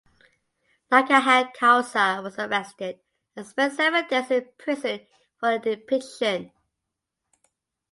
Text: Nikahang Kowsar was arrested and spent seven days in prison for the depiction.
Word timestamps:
Nikahang 0.91 1.53
Kowsar 1.53 2.23
was 2.23 2.39
arrested 2.39 3.01
and 3.35 3.45
spent 3.45 3.73
seven 3.73 4.03
days 4.07 4.31
in 4.31 4.47
prison 4.57 5.01
for 5.39 5.59
the 5.59 5.75
depiction. 5.75 6.51